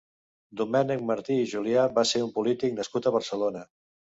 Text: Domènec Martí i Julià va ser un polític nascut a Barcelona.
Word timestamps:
Domènec 0.61 1.03
Martí 1.09 1.37
i 1.43 1.51
Julià 1.53 1.83
va 1.99 2.07
ser 2.13 2.25
un 2.29 2.33
polític 2.39 2.77
nascut 2.81 3.11
a 3.13 3.17
Barcelona. 3.19 3.67